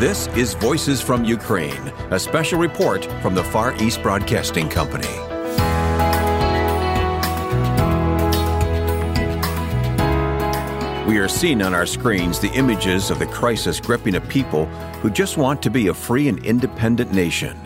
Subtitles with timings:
[0.00, 5.06] This is Voices from Ukraine, a special report from the Far East Broadcasting Company.
[11.06, 14.64] We are seeing on our screens the images of the crisis gripping a people
[15.02, 17.60] who just want to be a free and independent nation.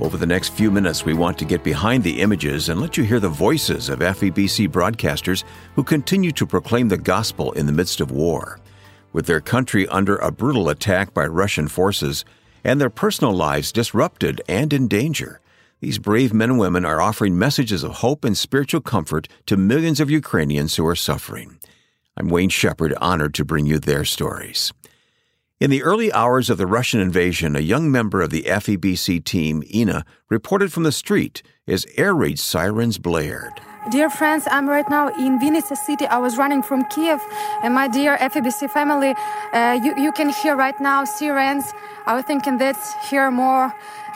[0.00, 3.04] Over the next few minutes, we want to get behind the images and let you
[3.04, 5.44] hear the voices of FEBC broadcasters
[5.76, 8.59] who continue to proclaim the gospel in the midst of war.
[9.12, 12.24] With their country under a brutal attack by Russian forces
[12.62, 15.40] and their personal lives disrupted and in danger,
[15.80, 19.98] these brave men and women are offering messages of hope and spiritual comfort to millions
[19.98, 21.58] of Ukrainians who are suffering.
[22.16, 24.72] I'm Wayne Shepherd, honored to bring you their stories.
[25.60, 29.62] In the early hours of the Russian invasion, a young member of the FEBC team,
[29.74, 33.60] Ina, reported from the street as air raid sirens blared.
[33.90, 36.06] Dear friends, I'm right now in Vinnytsia city.
[36.06, 37.20] I was running from Kiev,
[37.62, 39.14] and my dear FEBC family,
[39.52, 41.74] uh, you, you can hear right now sirens.
[42.06, 43.70] I was thinking that's here more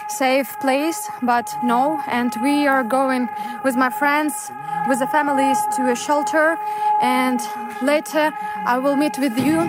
[0.08, 2.00] safe place, but no.
[2.08, 3.28] And we are going
[3.62, 4.32] with my friends,
[4.88, 6.56] with the families to a shelter,
[7.02, 7.38] and
[7.82, 8.32] later
[8.64, 9.68] I will meet with you.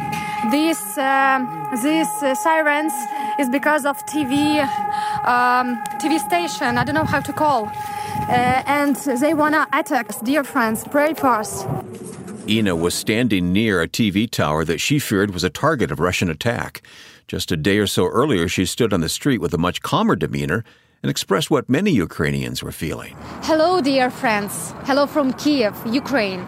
[0.52, 2.94] These um, these uh, sirens
[3.40, 4.60] is because of TV
[5.26, 6.78] um, TV station.
[6.78, 10.20] I don't know how to call, uh, and they wanna attack us.
[10.22, 11.66] Dear friends, pray for us.
[12.48, 16.30] Ina was standing near a TV tower that she feared was a target of Russian
[16.30, 16.84] attack.
[17.28, 20.16] Just a day or so earlier, she stood on the street with a much calmer
[20.16, 20.64] demeanor
[21.06, 23.16] and what many Ukrainians were feeling.
[23.44, 24.74] Hello, dear friends.
[24.86, 26.46] Hello from Kiev, Ukraine.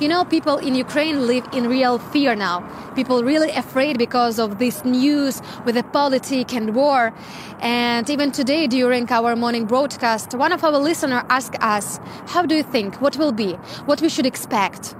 [0.00, 2.64] You know, people in Ukraine live in real fear now.
[2.94, 7.12] People really afraid because of this news with the politics and war.
[7.60, 12.00] And even today, during our morning broadcast, one of our listeners asked us,
[12.32, 12.90] "How do you think?
[13.04, 13.50] What will be?
[13.88, 14.94] What we should expect?"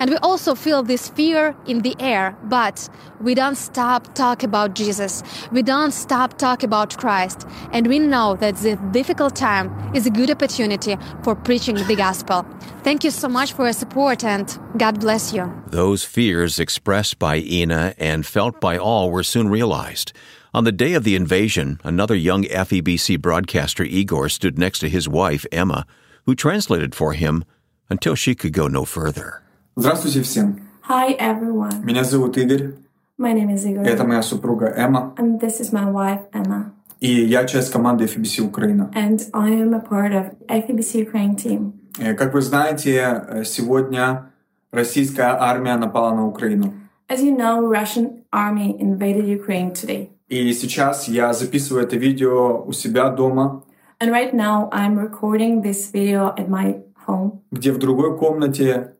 [0.00, 2.88] And we also feel this fear in the air, but
[3.20, 5.22] we don't stop talk about Jesus.
[5.52, 7.46] We don't stop talk about Christ.
[7.72, 12.46] And we know that the difficult time is a good opportunity for preaching the gospel.
[12.82, 15.52] Thank you so much for your support and God bless you.
[15.68, 20.12] Those fears expressed by Ina and felt by all were soon realized.
[20.52, 25.08] On the day of the invasion, another young FEBC broadcaster, Igor, stood next to his
[25.08, 25.84] wife, Emma,
[26.26, 27.44] who translated for him
[27.90, 29.43] until she could go no further.
[29.76, 30.60] Здравствуйте всем.
[30.88, 31.82] Hi everyone.
[31.84, 32.74] Меня зовут Игорь.
[33.18, 33.82] My name is Igor.
[33.84, 35.14] Это моя супруга Эмма.
[35.18, 36.72] And this is my wife Emma.
[37.00, 38.90] И я часть команды FBC Украина.
[38.94, 41.72] And I am a part of FEBC Ukraine team.
[41.98, 44.30] Э, Как вы знаете, э, сегодня
[44.70, 46.72] российская армия напала на Украину.
[47.08, 50.10] As you know, Russian army invaded Ukraine today.
[50.28, 53.62] И сейчас я записываю это видео у себя дома,
[54.00, 58.94] And right now I'm recording this video at my home где в другой комнате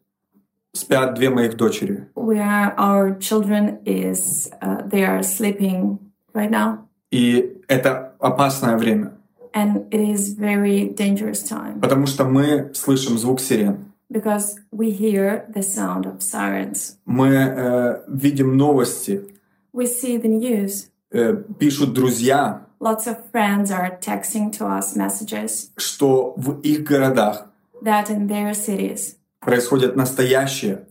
[0.74, 2.06] спят две моих дочери.
[2.14, 5.98] where our children is uh, they are sleeping
[6.34, 6.78] right now
[7.10, 9.12] И это опасное время,
[9.54, 13.92] and it is very dangerous time потому что мы слышим звук сирен.
[14.10, 16.96] because we hear the sound of sirens.
[17.06, 19.22] Мы э, видим новости,
[19.72, 20.88] We see the news.
[21.12, 27.46] э, пишут друзья, Lots of friends are texting to us messages что в их городах
[27.82, 30.86] that in their cities происходят настоящие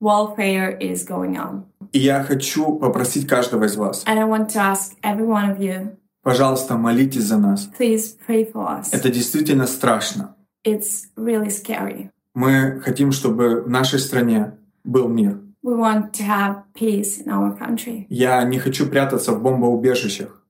[0.00, 1.64] warfare is going on.
[1.92, 5.58] И я хочу попросить каждого из вас, And I want to ask every one of
[5.58, 7.68] you, пожалуйста, молитесь за нас.
[7.78, 8.88] please pray for us.
[8.92, 10.36] Это действительно страшно.
[10.64, 12.10] It's really scary.
[12.34, 15.40] Мы хотим, чтобы в нашей стране был мир.
[15.62, 18.06] We want to have peace in our country.
[18.08, 20.42] Я не хочу прятаться в бомбоубежищах.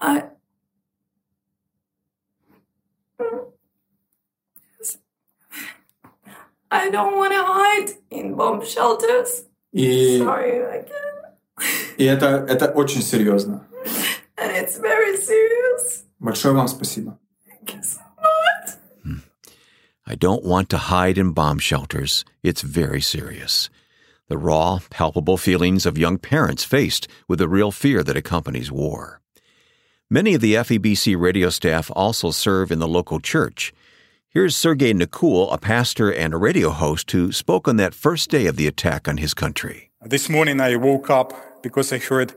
[0.00, 0.24] I
[6.71, 9.43] I don't want to hide in bomb shelters.
[9.73, 11.97] И, Sorry, I can't.
[11.97, 13.67] и это, это очень серьезно.
[14.37, 16.03] And it's very serious.
[16.19, 17.17] Большое вам спасибо.
[17.47, 19.21] Thank you so much.
[20.05, 22.23] I don't want to hide in bomb shelters.
[22.43, 23.69] It's very serious.
[24.29, 29.21] The raw, palpable feelings of young parents faced with the real fear that accompanies war.
[30.09, 33.73] Many of the FEBC radio staff also serve in the local church.
[34.34, 38.46] Here's Sergei Nikul, a pastor and a radio host who spoke on that first day
[38.46, 39.90] of the attack on his country.
[40.00, 42.32] This morning I woke up because I heard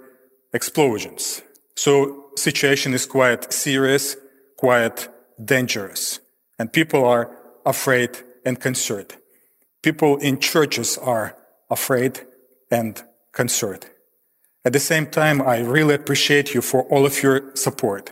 [0.53, 1.41] explosions.
[1.77, 4.17] So situation is quite serious,
[4.57, 5.07] quite
[5.41, 6.19] dangerous,
[6.59, 7.31] and people are
[7.65, 8.09] afraid
[8.45, 9.15] and concerned.
[9.81, 11.37] People in churches are
[11.69, 12.19] afraid
[12.69, 13.01] and
[13.31, 13.85] concerned.
[14.65, 18.11] At the same time, I really appreciate you for all of your support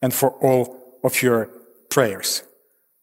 [0.00, 1.50] and for all of your
[1.90, 2.44] prayers.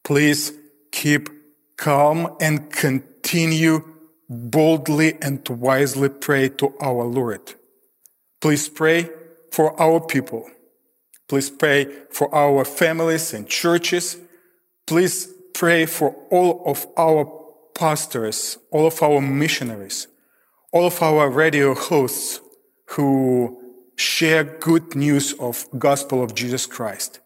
[0.04, 0.52] Please
[0.92, 1.30] keep
[1.78, 3.84] calm and continue
[4.30, 7.54] boldly and wisely pray to our Lord.
[8.42, 9.10] Please pray
[9.52, 10.50] for our people.
[11.28, 14.18] Please pray for our families and churches.
[14.86, 17.26] Please pray for all of our
[17.76, 20.08] pastors, all of our missionaries,
[20.72, 22.42] all of our radio hosts
[22.88, 23.60] who
[23.96, 27.20] share good news of gospel of Jesus Christ.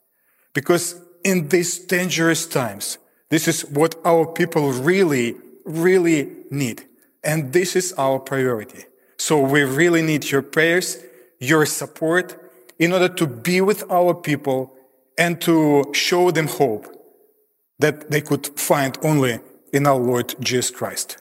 [0.53, 2.97] Because in these dangerous times,
[3.29, 5.35] this is what our people really,
[5.65, 6.85] really need.
[7.23, 8.85] And this is our priority.
[9.17, 11.03] So we really need your prayers,
[11.39, 12.39] your support
[12.79, 14.73] in order to be with our people
[15.17, 16.85] and to show them hope
[17.79, 19.39] that they could find only
[19.73, 21.17] in our Lord Jesus Christ.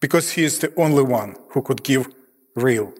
[0.00, 2.08] Because he is the only one who could give
[2.54, 2.92] real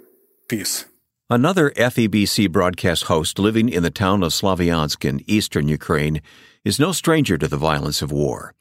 [0.49, 0.85] peace.
[1.31, 6.23] Another FEBC broadcast host living in the town of Slavyansk in eastern Ukraine
[6.65, 8.55] is no stranger to the violence of war.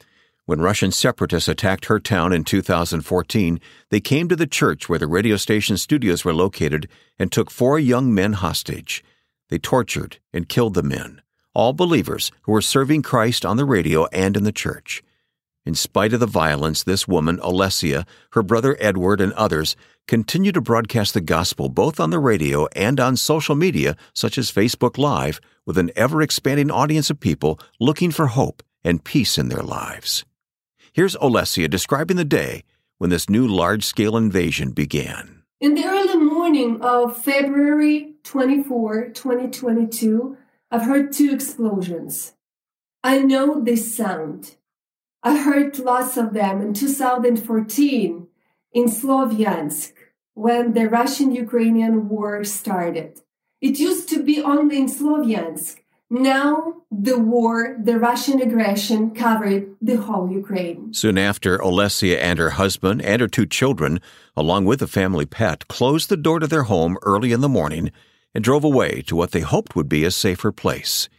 [0.45, 5.07] When Russian separatists attacked her town in 2014, they came to the church where the
[5.07, 9.01] radio station studios were located and took four young men hostage.
[9.47, 11.21] They tortured and killed the men,
[11.53, 15.01] all believers who were serving Christ on the radio and in the church.
[15.67, 19.75] In spite of the violence, this woman, Alessia, her brother Edward, and others
[20.07, 24.49] continue to broadcast the gospel both on the radio and on social media such as
[24.49, 29.49] Facebook Live with an ever expanding audience of people looking for hope and peace in
[29.49, 30.23] their lives.
[30.93, 32.63] Here's Alessia describing the day
[32.97, 35.43] when this new large scale invasion began.
[35.59, 40.37] In the early morning of February 24, 2022,
[40.71, 42.31] I've heard two explosions.
[43.03, 44.55] I know this sound.
[45.23, 48.27] I heard lots of them in 2014
[48.73, 49.93] in Slovyansk
[50.33, 53.21] when the Russian Ukrainian war started.
[53.59, 55.77] It used to be only in Slovyansk.
[56.09, 60.93] Now the war, the Russian aggression covered the whole Ukraine.
[60.93, 63.99] Soon after, Olesia and her husband and her two children,
[64.35, 67.91] along with a family pet, closed the door to their home early in the morning
[68.33, 71.09] and drove away to what they hoped would be a safer place.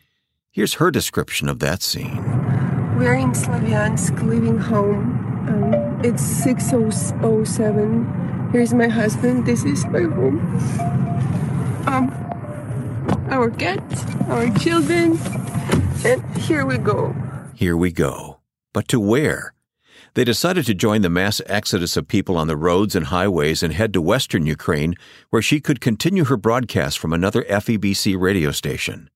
[0.53, 2.58] Here's her description of that scene.
[2.99, 5.23] We're in Slavyansk, leaving home.
[5.49, 5.73] Um,
[6.05, 8.51] it's 6.07.
[8.51, 9.47] Here's my husband.
[9.47, 10.41] This is my home.
[11.87, 12.11] Um,
[13.31, 13.81] our cat,
[14.29, 15.17] our children,
[16.05, 17.15] and here we go.
[17.55, 18.41] Here we go.
[18.73, 19.55] But to where?
[20.15, 23.73] They decided to join the mass exodus of people on the roads and highways and
[23.73, 24.97] head to western Ukraine,
[25.31, 29.09] where she could continue her broadcast from another FEBC radio station.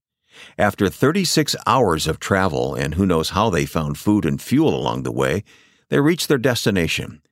[0.59, 5.03] After 36 hours of travel, and who knows how they found food and fuel along
[5.03, 5.45] the way,
[5.89, 7.23] they reached their destination.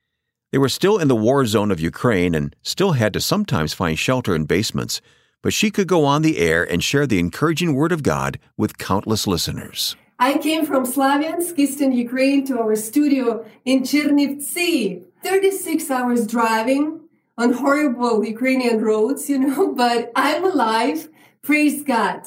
[0.53, 3.99] They were still in the war zone of Ukraine and still had to sometimes find
[3.99, 5.01] shelter in basements,
[5.43, 8.79] but she could go on the air and share the encouraging word of God with
[8.79, 9.97] countless listeners.
[10.19, 15.05] I came from Slavyansk, Eastern Ukraine, to our studio in Chernivtsi.
[15.23, 17.01] 36 hours driving
[17.39, 21.09] on horrible Ukrainian roads, you know, but I'm alive.
[21.43, 22.21] Praise God.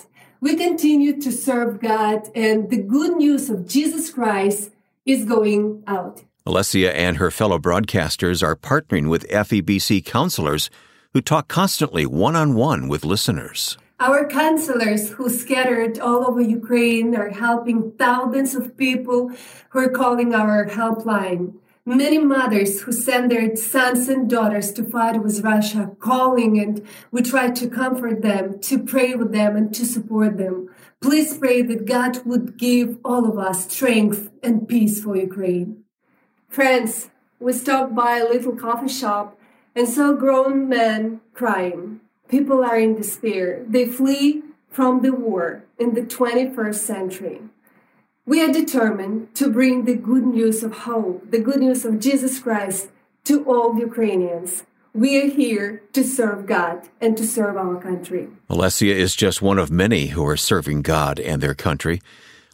[0.43, 4.71] We continue to serve God, and the good news of Jesus Christ
[5.05, 6.23] is going out.
[6.45, 10.69] Alessia and her fellow broadcasters are partnering with FEBC counselors
[11.13, 13.77] who talk constantly one on one with listeners.
[14.01, 19.31] Our counselors who scattered all over Ukraine are helping thousands of people
[19.69, 21.53] who are calling our helpline.
[21.85, 26.81] Many mothers who send their sons and daughters to fight with Russia calling and
[27.11, 30.69] we try to comfort them, to pray with them and to support them.
[31.01, 35.83] Please pray that God would give all of us strength and peace for Ukraine.
[36.47, 37.09] Friends,
[37.41, 39.37] we stopped by a little coffee shop
[39.75, 41.99] and saw grown men crying.
[42.29, 43.65] People are in despair.
[43.67, 47.41] They flee from the war in the 21st century.
[48.25, 52.39] We are determined to bring the good news of hope, the good news of Jesus
[52.39, 52.87] Christ
[53.25, 54.63] to all Ukrainians.
[54.93, 58.29] We are here to serve God and to serve our country.
[58.49, 62.01] Alessia is just one of many who are serving God and their country.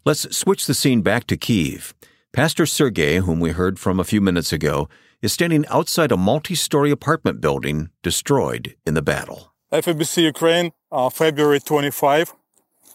[0.06, 1.94] Let's switch the scene back to Kiev.
[2.34, 4.90] Pastor Sergei, whom we heard from a few minutes ago,
[5.22, 9.54] is standing outside a multi story apartment building destroyed in the battle.
[9.72, 12.34] FEBC Ukraine, uh, February 25,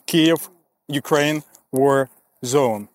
[0.07, 0.51] Kiev,
[0.89, 2.09] Ukraine, war
[2.45, 2.89] zone.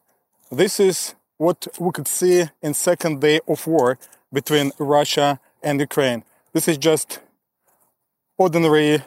[0.52, 3.98] This is what we could see in second day of war
[4.32, 6.24] between Russia and Ukraine.
[6.54, 7.20] This is just
[8.38, 9.04] ordinary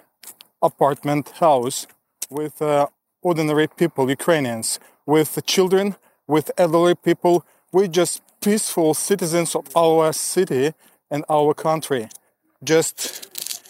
[0.61, 1.87] apartment house
[2.30, 2.87] with uh,
[3.22, 5.96] ordinary people, Ukrainians, with children,
[6.26, 7.44] with elderly people.
[7.72, 10.75] We're just peaceful citizens of our city
[11.11, 12.08] and our country.
[12.62, 12.99] Just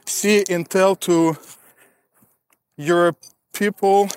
[0.08, 1.36] see and tell to
[2.76, 3.14] your
[3.52, 4.08] people,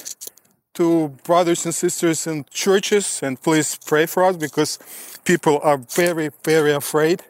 [0.75, 4.79] to brothers and sisters in churches, and please pray for us because
[5.24, 7.24] people are very, very afraid.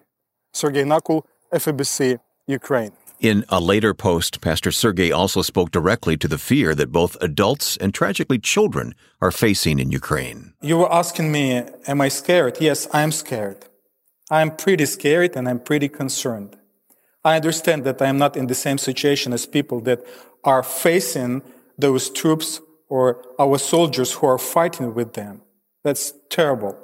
[0.53, 1.23] Sergei Nakul,
[1.53, 2.91] FEBC, Ukraine.
[3.19, 7.77] In a later post, Pastor Sergei also spoke directly to the fear that both adults
[7.77, 10.53] and tragically children are facing in Ukraine.
[10.61, 12.57] You were asking me, am I scared?
[12.59, 13.65] Yes, I'm scared.
[14.29, 16.57] I'm pretty scared and I'm pretty concerned.
[17.23, 20.05] I understand that I am not in the same situation as people that
[20.43, 21.41] are facing
[21.77, 25.41] those troops or our soldiers who are fighting with them.
[25.83, 26.77] That's terrible.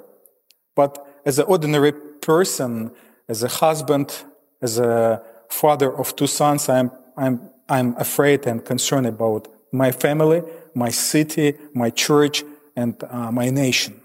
[0.74, 2.92] But as an ordinary person,
[3.28, 4.24] as a husband,
[4.60, 10.42] as a father of two sons, I'm, I'm, I'm afraid and concerned about my family,
[10.74, 12.44] my city, my church,
[12.76, 14.00] and uh, my nation.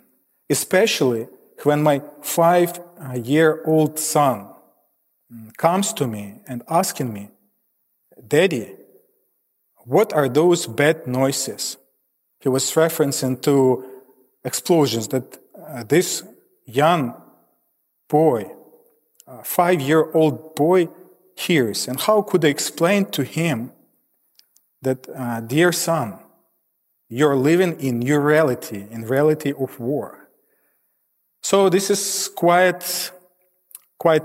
[0.50, 1.28] Especially
[1.64, 2.80] when my five
[3.24, 4.48] year old son
[5.58, 7.30] comes to me and asking me,
[8.28, 8.76] Daddy,
[9.86, 11.78] what are those bad noises?
[12.40, 13.84] He was referencing to
[14.44, 16.24] explosions that uh, this
[16.66, 17.14] young
[18.08, 18.52] boy,
[19.44, 20.90] five year old boy,
[21.36, 21.88] hears.
[21.88, 23.72] And how could I explain to him
[24.82, 26.20] that, uh, dear son,
[27.10, 30.30] you're living in your reality, in reality of war.
[31.42, 33.12] So this is quite,
[33.98, 34.24] quite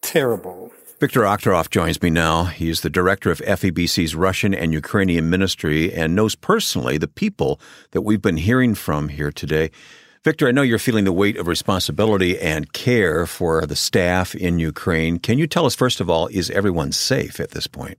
[0.00, 0.72] terrible.
[1.00, 2.46] Viktor Akhterov joins me now.
[2.46, 7.60] He is the director of FEBC's Russian and Ukrainian ministry and knows personally the people
[7.92, 9.70] that we've been hearing from here today.
[10.24, 14.58] Victor, I know you're feeling the weight of responsibility and care for the staff in
[14.58, 15.20] Ukraine.
[15.20, 17.98] Can you tell us, first of all, is everyone safe at this point?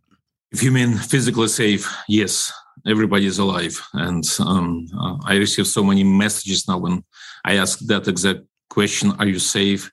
[0.52, 2.52] If you mean physically safe, yes,
[2.86, 3.82] everybody is alive.
[3.94, 7.06] And um, uh, I receive so many messages now when
[7.46, 9.90] I ask that exact question Are you safe?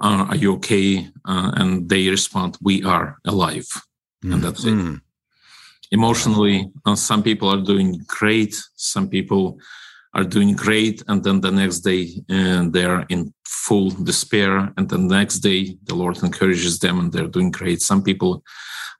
[0.00, 3.68] Uh, are you okay uh, and they respond we are alive
[4.24, 4.32] mm.
[4.32, 4.96] and that's mm.
[4.96, 5.00] it
[5.90, 9.58] emotionally uh, some people are doing great some people
[10.14, 14.98] are doing great and then the next day uh, they're in full despair and the
[14.98, 18.42] next day the lord encourages them and they're doing great some people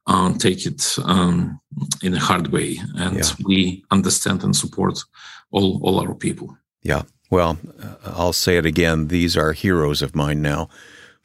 [0.07, 1.61] uh, take it um,
[2.02, 3.45] in a hard way and yeah.
[3.45, 4.99] we understand and support
[5.50, 7.58] all all our people yeah well,
[8.04, 9.08] I'll say it again.
[9.08, 10.68] These are heroes of mine now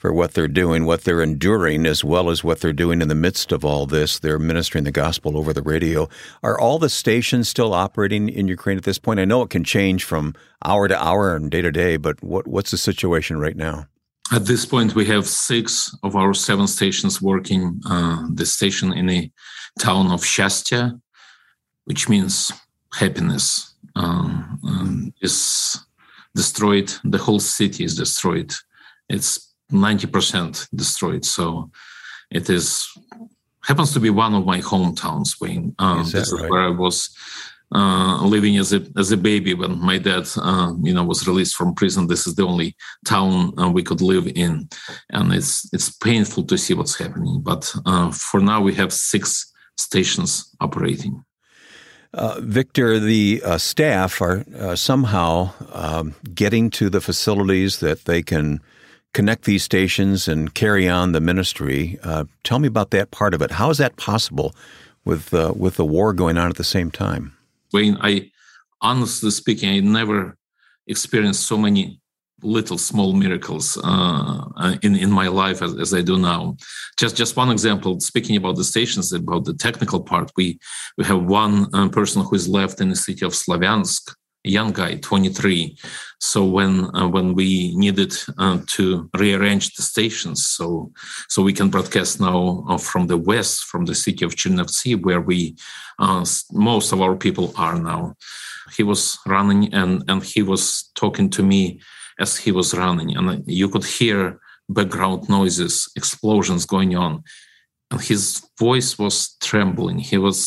[0.03, 3.15] for what they're doing, what they're enduring, as well as what they're doing in the
[3.15, 4.19] midst of all this.
[4.19, 6.10] They're ministering the gospel over the radio.
[6.43, 9.22] Are all the stations still operating in Ukraine at this point?
[9.22, 12.48] I know it can change from hour to hour and day to day, but what,
[12.48, 13.88] what's the situation right now?
[14.33, 17.79] At this point, we have six of our seven stations working.
[17.86, 19.31] Uh, the station in the
[19.79, 21.00] town of Shastia,
[21.86, 22.51] which means
[22.93, 25.79] happiness, um, um, is
[26.36, 26.94] destroyed.
[27.04, 28.54] The whole city is destroyed.
[29.10, 31.25] It's 90% destroyed.
[31.25, 31.72] So
[32.30, 32.88] it is
[33.66, 35.74] happens to be one of my hometowns, Wayne.
[35.80, 36.44] Um, this right?
[36.44, 37.16] is where I was
[37.74, 41.56] uh, living as a as a baby when my dad, uh, you know, was released
[41.56, 42.08] from prison.
[42.08, 42.75] This is the only
[43.06, 44.70] town uh, we could live in,
[45.10, 47.42] and it's it's painful to see what's happening.
[47.42, 51.24] But uh, for now, we have six stations operating.
[52.13, 58.22] Uh, Victor, the uh, staff are uh, somehow um, getting to the facilities that they
[58.22, 58.62] can
[59.13, 61.98] connect these stations and carry on the ministry.
[62.03, 63.51] Uh, tell me about that part of it.
[63.51, 64.53] How is that possible
[65.05, 67.36] with uh, with the war going on at the same time?
[67.72, 68.29] Wayne, I
[68.82, 70.38] honestly speaking, I never
[70.88, 72.00] experienced so many
[72.43, 76.55] little small miracles uh, uh, in in my life as, as I do now.
[76.97, 78.00] Just just one example.
[78.00, 80.59] Speaking about the stations, about the technical part, we
[80.97, 84.95] we have one uh, person who is left in the city of Slavyansk, young guy,
[84.95, 85.77] 23.
[86.19, 90.91] So when uh, when we needed uh, to rearrange the stations, so
[91.29, 95.21] so we can broadcast now uh, from the west, from the city of Chernivtsi, where
[95.21, 95.55] we
[96.51, 98.15] most of our people are now.
[98.75, 101.79] He was running and and he was talking to me
[102.24, 104.39] as he was running, and you could hear
[104.77, 107.24] background noises, explosions going on.
[107.92, 108.24] And his
[108.65, 109.15] voice was
[109.50, 109.98] trembling.
[110.00, 110.38] He was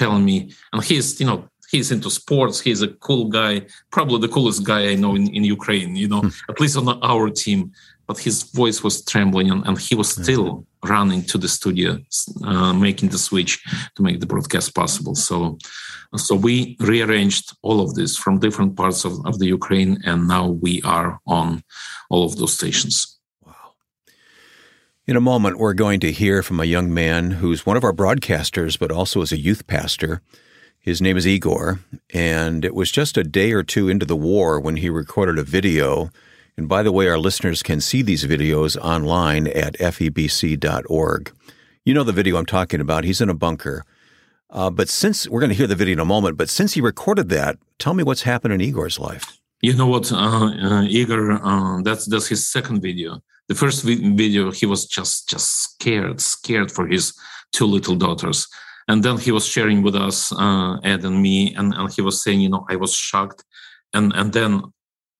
[0.00, 0.36] telling me,
[0.72, 1.38] and he's, you know,
[1.72, 2.56] he's into sports.
[2.60, 3.52] He's a cool guy,
[3.90, 6.50] probably the coolest guy I know in, in Ukraine, you know, hmm.
[6.50, 7.60] at least on our team.
[8.12, 11.96] But his voice was trembling and, and he was still running to the studio,
[12.44, 13.58] uh, making the switch
[13.96, 15.14] to make the broadcast possible.
[15.14, 15.56] So,
[16.16, 20.48] so we rearranged all of this from different parts of, of the Ukraine, and now
[20.48, 21.62] we are on
[22.10, 23.18] all of those stations.
[23.46, 23.76] Wow.
[25.06, 27.94] In a moment, we're going to hear from a young man who's one of our
[27.94, 30.20] broadcasters, but also is a youth pastor.
[30.78, 31.80] His name is Igor,
[32.12, 35.42] and it was just a day or two into the war when he recorded a
[35.42, 36.10] video.
[36.56, 41.32] And by the way, our listeners can see these videos online at febc.org.
[41.84, 43.04] You know the video I'm talking about.
[43.04, 43.84] He's in a bunker.
[44.50, 46.80] Uh, but since we're going to hear the video in a moment, but since he
[46.80, 49.38] recorded that, tell me what's happened in Igor's life.
[49.62, 51.32] You know what, uh, uh, Igor?
[51.32, 53.22] Uh, that's that's his second video.
[53.48, 57.14] The first vi- video, he was just just scared, scared for his
[57.52, 58.48] two little daughters.
[58.88, 62.22] And then he was sharing with us, uh, Ed and me, and, and he was
[62.22, 63.44] saying, you know, I was shocked.
[63.94, 64.62] And, and then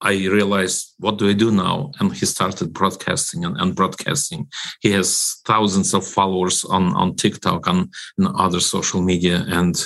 [0.03, 1.93] I realized, what do I do now?
[2.01, 4.49] And he started broadcasting and, and broadcasting.
[4.81, 9.45] He has thousands of followers on, on TikTok and, and other social media.
[9.49, 9.81] And,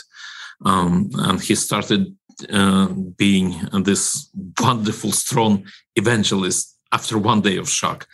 [0.64, 2.16] um, and he started
[2.50, 4.30] uh, being this
[4.61, 8.07] wonderful, strong evangelist after one day of shock.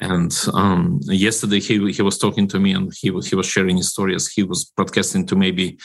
[0.00, 3.90] And um, yesterday he he was talking to me and he he was sharing his
[3.90, 4.28] stories.
[4.28, 5.78] He was broadcasting to maybe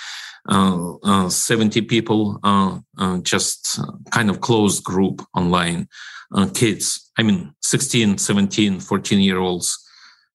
[0.50, 3.80] uh, uh, 70 people, uh, uh, just
[4.12, 5.88] kind of closed group online,
[6.36, 7.12] uh, kids.
[7.18, 9.78] I mean, 16, 17, 14 year olds,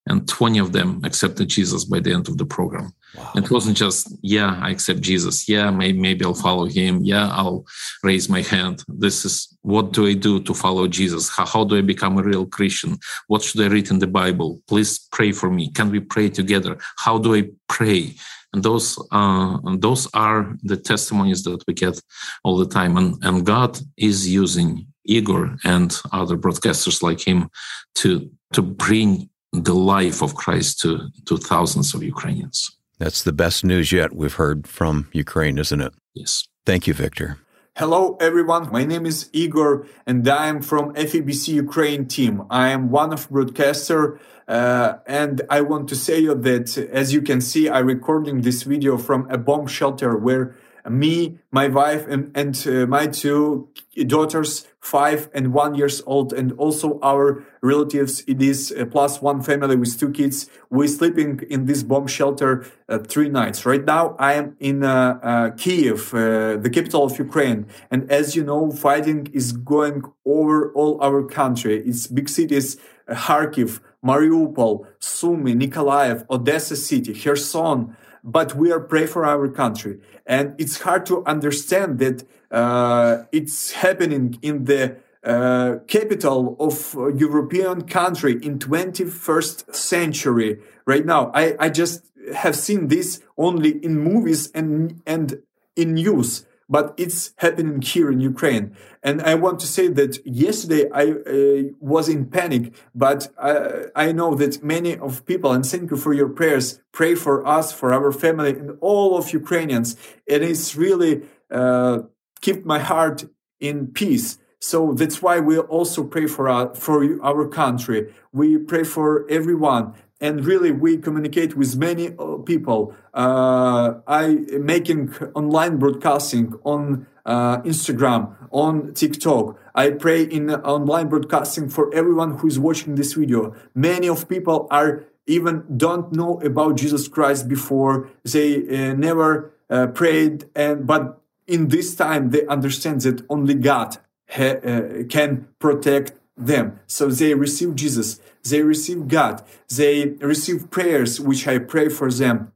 [0.07, 2.95] and 20 of them accepted Jesus by the end of the program.
[3.15, 3.33] Wow.
[3.37, 5.49] It wasn't just, yeah, I accept Jesus.
[5.49, 7.01] Yeah, maybe, maybe I'll follow him.
[7.03, 7.65] Yeah, I'll
[8.03, 8.85] raise my hand.
[8.87, 11.29] This is what do I do to follow Jesus?
[11.29, 12.99] How, how do I become a real Christian?
[13.27, 14.61] What should I read in the Bible?
[14.69, 15.71] Please pray for me.
[15.73, 16.79] Can we pray together?
[16.99, 18.15] How do I pray?
[18.53, 22.01] And those, uh, and those are the testimonies that we get
[22.45, 22.97] all the time.
[22.97, 27.51] And, and God is using Igor and other broadcasters like him
[27.97, 32.78] to, to bring the life of Christ to, to thousands of Ukrainians.
[32.99, 35.95] That's the best news yet we've heard from Ukraine, isn't it?
[36.15, 36.49] Yes.
[36.67, 37.39] Thank you, Victor.
[37.77, 38.73] Hello, everyone.
[38.73, 42.43] My name is Igor, and I am from FEBC Ukraine team.
[42.51, 47.41] I am one of broadcaster, uh, and I want to say that, as you can
[47.41, 50.57] see, I'm recording this video from a bomb shelter where
[50.89, 53.69] me, my wife, and, and uh, my two
[54.07, 58.23] daughters, five and one years old, and also our relatives.
[58.27, 60.49] It is uh, plus one family with two kids.
[60.71, 63.67] We're sleeping in this bomb shelter uh, three nights.
[63.67, 68.45] Right now, I am in uh, uh, Kiev, the capital of Ukraine, and as you
[68.45, 71.83] know, fighting is going over all our country.
[71.87, 72.77] It's big cities:
[73.09, 80.01] Kharkiv, Mariupol, Sumy, Nikolaev, Odessa city, Kherson but we are pray for our country.
[80.27, 87.83] And it's hard to understand that uh, it's happening in the uh, capital of European
[87.83, 91.31] country in 21st century right now.
[91.35, 95.43] I, I just have seen this only in movies and and
[95.77, 98.77] in news but it's happening here in Ukraine.
[99.03, 104.13] And I want to say that yesterday I uh, was in panic, but I, I,
[104.13, 107.93] know that many of people, and thank you for your prayers, pray for us, for
[107.93, 109.97] our family, and all of Ukrainians.
[110.29, 112.01] And it's really uh,
[112.43, 113.25] kept my heart
[113.61, 114.39] in peace.
[114.61, 118.13] So that's why we also pray for our, for our country.
[118.33, 122.95] We pray for everyone and really we communicate with many uh, people.
[123.19, 124.27] Uh, I
[124.61, 129.59] making online broadcasting on uh, Instagram, on TikTok.
[129.75, 133.57] I pray in online broadcasting for everyone who is watching this video.
[133.75, 139.89] Many of people are even don't know about Jesus Christ before they uh, never uh,
[139.89, 143.97] prayed, and but in this time they understand that only God
[144.39, 146.79] uh, can protect them.
[146.87, 152.53] So they receive Jesus, they receive God, they receive prayers which I pray for them.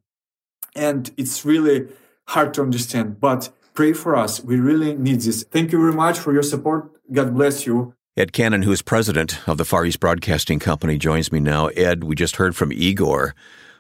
[0.75, 1.89] And it's really
[2.29, 4.43] hard to understand, but pray for us.
[4.43, 5.45] We really need this.
[5.45, 6.91] Thank you very much for your support.
[7.13, 7.95] God bless you.
[8.17, 11.69] Ed Cannon, who is president of the Far East Broadcasting Company, joins me now.
[11.69, 13.35] Ed, we just heard from Igor.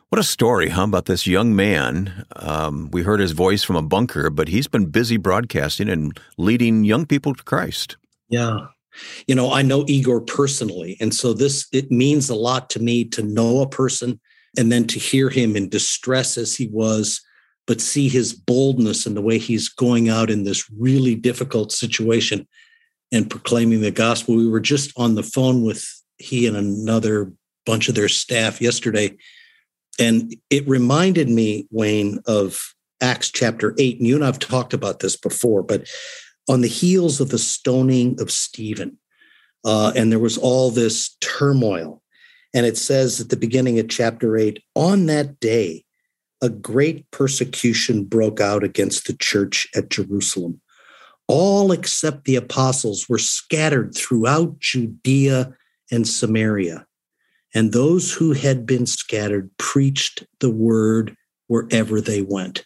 [0.08, 2.26] What a story, huh, about this young man.
[2.36, 6.84] Um, we heard his voice from a bunker, but he's been busy broadcasting and leading
[6.84, 7.96] young people to Christ.
[8.28, 8.66] Yeah,
[9.26, 13.04] you know i know igor personally and so this it means a lot to me
[13.04, 14.20] to know a person
[14.58, 17.20] and then to hear him in distress as he was
[17.66, 22.46] but see his boldness and the way he's going out in this really difficult situation
[23.12, 25.84] and proclaiming the gospel we were just on the phone with
[26.18, 27.32] he and another
[27.66, 29.16] bunch of their staff yesterday
[29.98, 35.00] and it reminded me wayne of acts chapter 8 and you and i've talked about
[35.00, 35.86] this before but
[36.48, 38.98] on the heels of the stoning of Stephen.
[39.64, 42.01] Uh, and there was all this turmoil.
[42.54, 45.84] And it says at the beginning of chapter 8 on that day,
[46.42, 50.60] a great persecution broke out against the church at Jerusalem.
[51.28, 55.54] All except the apostles were scattered throughout Judea
[55.90, 56.86] and Samaria.
[57.54, 61.16] And those who had been scattered preached the word
[61.52, 62.64] wherever they went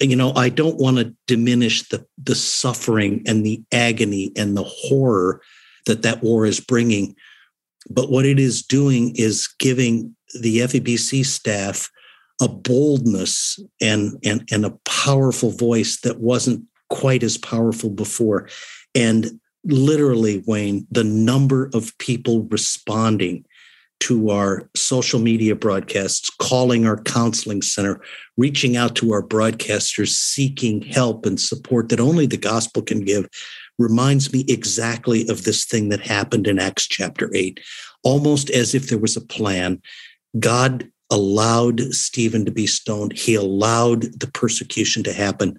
[0.00, 4.56] And, you know i don't want to diminish the the suffering and the agony and
[4.56, 5.42] the horror
[5.86, 7.16] that that war is bringing
[7.88, 11.90] but what it is doing is giving the FEBC staff
[12.40, 18.48] a boldness and, and, and a powerful voice that wasn't quite as powerful before.
[18.94, 23.44] And literally, Wayne, the number of people responding
[24.00, 28.00] to our social media broadcasts, calling our counseling center,
[28.38, 33.28] reaching out to our broadcasters, seeking help and support that only the gospel can give,
[33.80, 37.58] reminds me exactly of this thing that happened in Acts chapter 8.
[38.04, 39.80] Almost as if there was a plan,
[40.38, 45.58] God allowed Stephen to be stoned, he allowed the persecution to happen.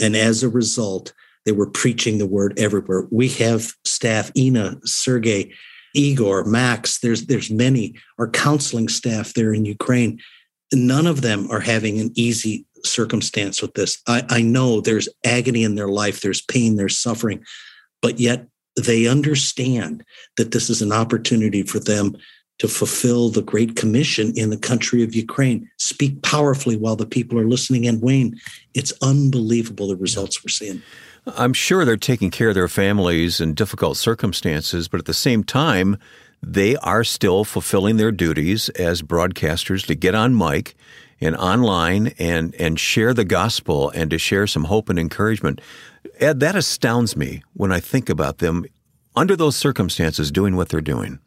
[0.00, 1.12] And as a result,
[1.44, 3.06] they were preaching the word everywhere.
[3.10, 5.52] We have staff, Ina, Sergey,
[5.94, 10.20] Igor, Max, there's there's many, our counseling staff there in Ukraine.
[10.72, 14.00] None of them are having an easy circumstance with this.
[14.06, 17.44] I, I know there's agony in their life, there's pain, there's suffering,
[18.02, 18.46] but yet
[18.76, 20.04] they understand
[20.36, 22.16] that this is an opportunity for them
[22.58, 25.68] to fulfill the Great Commission in the country of Ukraine.
[25.78, 27.86] Speak powerfully while the people are listening.
[27.86, 28.38] And Wayne,
[28.74, 30.82] it's unbelievable the results we're seeing.
[31.26, 35.42] I'm sure they're taking care of their families in difficult circumstances, but at the same
[35.44, 35.98] time,
[36.42, 40.76] they are still fulfilling their duties as broadcasters to get on mic
[41.20, 45.60] and online and, and share the gospel and to share some hope and encouragement.
[46.18, 48.64] Ed, that astounds me when I think about them
[49.14, 51.18] under those circumstances doing what they're doing.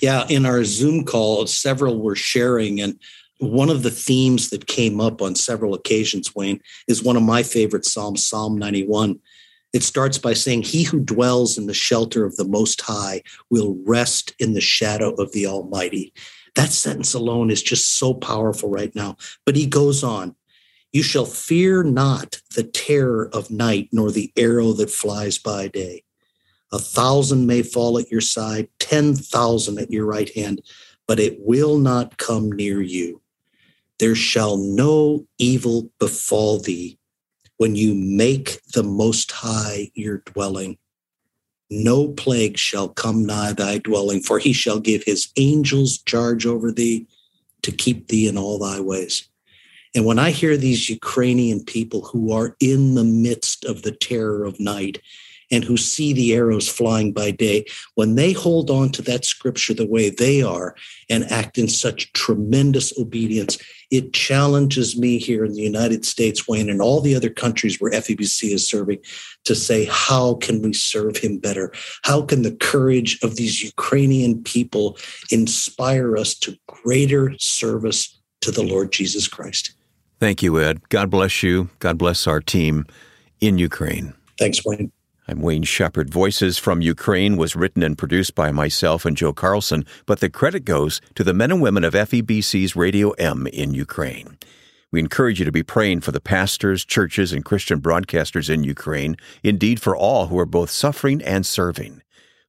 [0.00, 2.98] Yeah, in our Zoom call, several were sharing, and
[3.38, 7.42] one of the themes that came up on several occasions, Wayne, is one of my
[7.42, 9.18] favorite Psalms, Psalm 91.
[9.72, 13.76] It starts by saying, He who dwells in the shelter of the Most High will
[13.84, 16.12] rest in the shadow of the Almighty.
[16.54, 19.16] That sentence alone is just so powerful right now.
[19.46, 20.36] But he goes on,
[20.92, 26.04] You shall fear not the terror of night, nor the arrow that flies by day.
[26.72, 30.62] A thousand may fall at your side, 10,000 at your right hand,
[31.06, 33.20] but it will not come near you.
[33.98, 36.98] There shall no evil befall thee
[37.58, 40.78] when you make the Most High your dwelling.
[41.74, 46.70] No plague shall come nigh thy dwelling, for he shall give his angels charge over
[46.70, 47.06] thee
[47.62, 49.26] to keep thee in all thy ways.
[49.94, 54.44] And when I hear these Ukrainian people who are in the midst of the terror
[54.44, 55.00] of night
[55.52, 59.74] and who see the arrows flying by day, when they hold on to that scripture
[59.74, 60.74] the way they are
[61.08, 63.58] and act in such tremendous obedience,
[63.90, 67.92] it challenges me here in the United States, Wayne, and all the other countries where
[67.92, 68.98] FEBC is serving
[69.44, 71.72] to say, how can we serve him better?
[72.02, 74.96] How can the courage of these Ukrainian people
[75.30, 79.74] inspire us to greater service to the Lord Jesus Christ?
[80.18, 80.88] Thank you, Ed.
[80.88, 81.68] God bless you.
[81.78, 82.86] God bless our team
[83.40, 84.14] in Ukraine.
[84.38, 84.90] Thanks, Wayne.
[85.32, 86.10] I'm Wayne Shepherd.
[86.10, 90.66] Voices from Ukraine was written and produced by myself and Joe Carlson, but the credit
[90.66, 94.36] goes to the men and women of FEBC's Radio M in Ukraine.
[94.90, 99.16] We encourage you to be praying for the pastors, churches, and Christian broadcasters in Ukraine,
[99.42, 102.02] indeed for all who are both suffering and serving.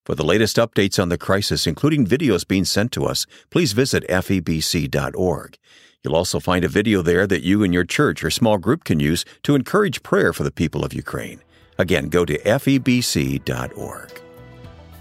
[0.03, 4.05] For the latest updates on the crisis, including videos being sent to us, please visit
[4.09, 5.57] febc.org.
[6.03, 8.99] You'll also find a video there that you and your church or small group can
[8.99, 11.39] use to encourage prayer for the people of Ukraine.
[11.77, 14.21] Again, go to febc.org.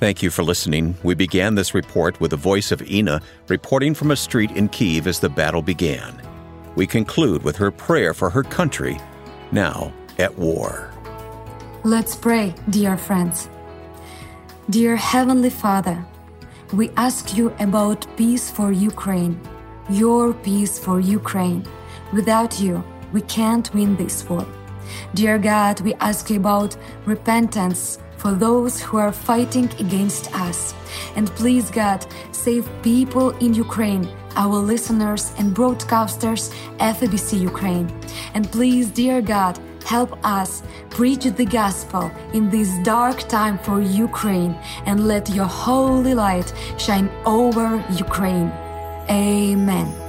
[0.00, 0.96] Thank you for listening.
[1.04, 5.06] We began this report with the voice of Ina reporting from a street in Kiev
[5.06, 6.20] as the battle began.
[6.74, 8.98] We conclude with her prayer for her country,
[9.52, 10.90] now at war.
[11.84, 13.48] Let's pray, dear friends.
[14.70, 16.04] Dear Heavenly Father,
[16.72, 19.38] we ask you about peace for Ukraine,
[19.90, 21.64] your peace for Ukraine.
[22.12, 22.82] Without you,
[23.12, 24.46] we can't win this war.
[25.14, 30.74] Dear God, we ask you about repentance for those who are fighting against us.
[31.16, 36.42] And please, God, save people in Ukraine, our listeners and broadcasters,
[36.78, 37.88] FEBC Ukraine.
[38.34, 44.54] And please, dear God, help us preach the gospel in this dark time for Ukraine
[44.86, 48.50] and let your holy light shine over Ukraine.
[49.10, 50.01] Amen.